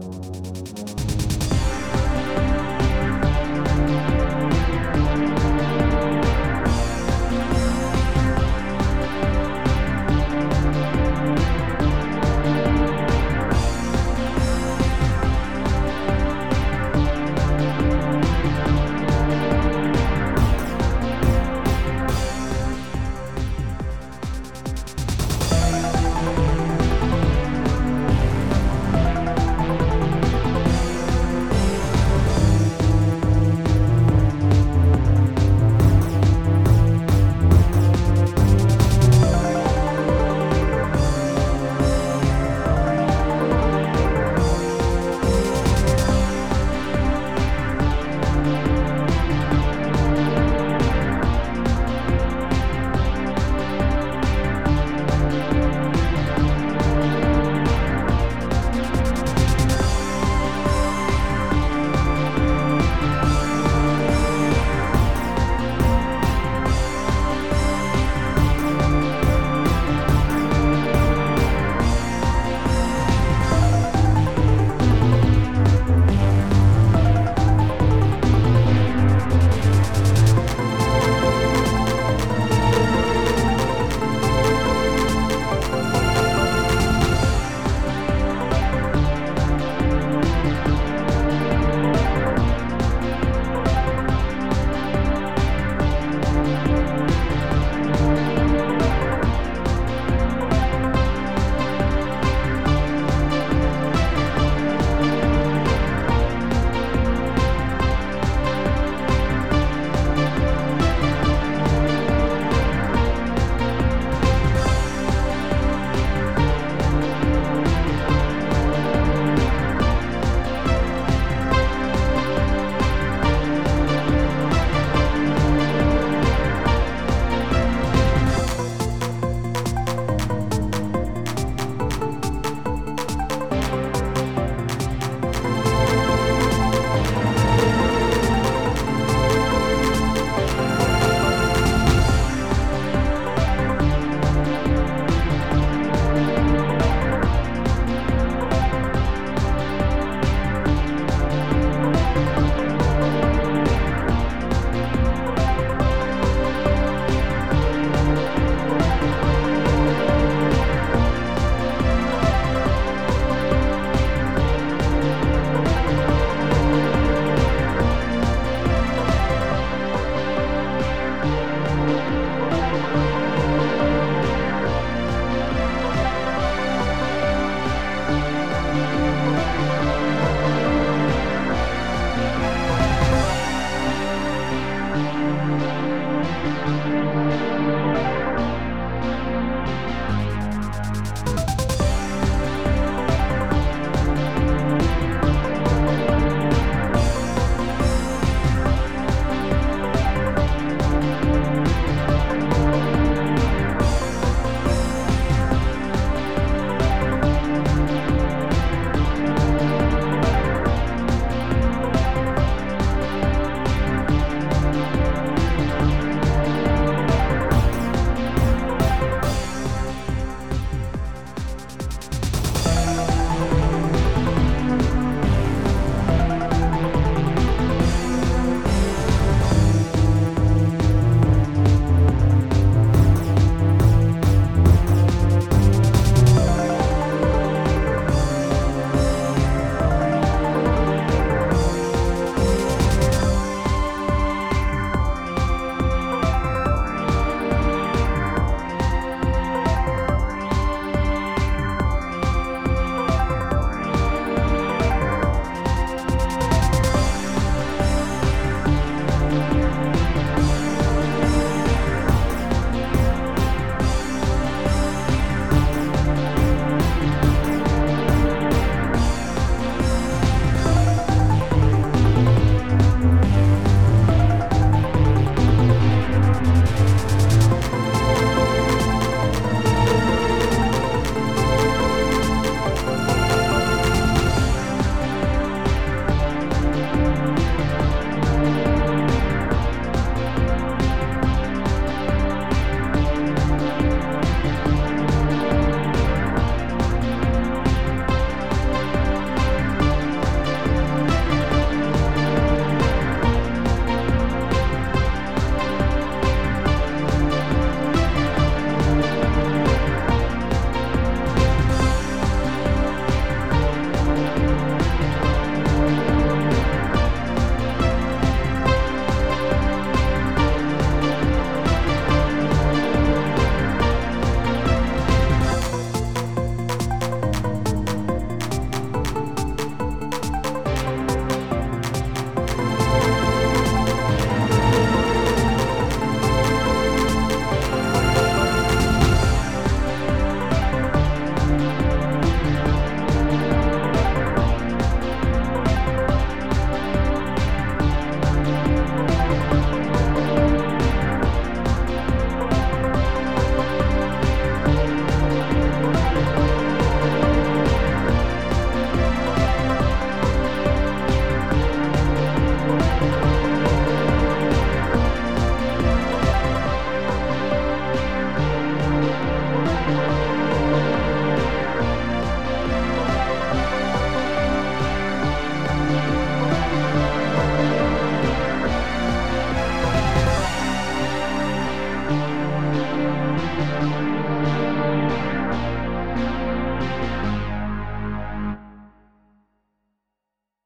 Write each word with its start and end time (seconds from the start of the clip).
Música 0.00 1.07